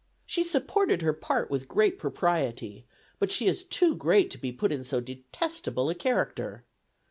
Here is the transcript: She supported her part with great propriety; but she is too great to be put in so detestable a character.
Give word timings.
She 0.25 0.43
supported 0.43 1.03
her 1.03 1.13
part 1.13 1.51
with 1.51 1.67
great 1.67 1.99
propriety; 1.99 2.87
but 3.19 3.31
she 3.31 3.45
is 3.45 3.63
too 3.63 3.93
great 3.95 4.31
to 4.31 4.39
be 4.39 4.51
put 4.51 4.71
in 4.71 4.83
so 4.83 4.99
detestable 4.99 5.91
a 5.91 5.93
character. 5.93 6.65